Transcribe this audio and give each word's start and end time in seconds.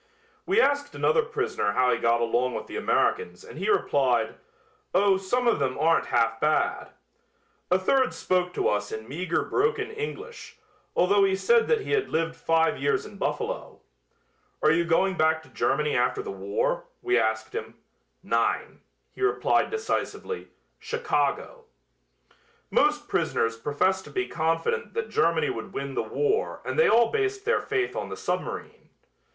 We 0.47 0.59
asked 0.59 0.95
another 0.95 1.21
prisoner 1.21 1.73
how 1.73 1.91
he 1.91 1.99
got 1.99 2.21
along 2.21 2.55
with 2.55 2.65
the 2.65 2.75
Americans 2.75 3.43
and 3.43 3.59
he 3.59 3.69
replied: 3.69 4.33
"Oh, 4.95 5.17
some 5.17 5.47
of 5.47 5.59
them 5.59 5.77
aren't 5.77 6.07
half 6.07 6.39
bad." 6.39 6.89
A 7.69 7.77
third 7.77 8.11
spoke 8.11 8.51
to 8.55 8.67
us 8.67 8.91
in 8.91 9.07
meager 9.07 9.43
broken 9.43 9.91
English, 9.91 10.57
although 10.95 11.23
he 11.23 11.35
said 11.35 11.67
that 11.67 11.81
he 11.81 11.91
had 11.91 12.09
lived 12.09 12.35
five 12.35 12.79
years 12.79 13.05
in 13.05 13.19
Buffalo. 13.19 13.79
"Are 14.63 14.71
you 14.71 14.85
going 14.85 15.17
back 15.17 15.43
to 15.43 15.49
Germany 15.49 15.95
after 15.95 16.23
the 16.23 16.31
war?" 16.31 16.85
we 17.03 17.19
asked 17.19 17.53
him. 17.53 17.75
"Nein," 18.23 18.81
he 19.13 19.21
replied 19.21 19.69
decisively, 19.69 20.47
"Chicago." 20.79 21.65
Most 22.71 23.07
prisoners 23.07 23.55
professed 23.55 24.03
to 24.05 24.09
be 24.09 24.25
confident 24.27 24.95
that 24.95 25.09
Germany 25.11 25.51
would 25.51 25.73
win 25.73 25.93
the 25.93 26.01
war 26.01 26.59
and 26.65 26.79
they 26.79 26.89
all 26.89 27.11
based 27.11 27.45
their 27.45 27.61
faith 27.61 27.95
on 27.95 28.09
the 28.09 28.17
submarine. 28.17 28.89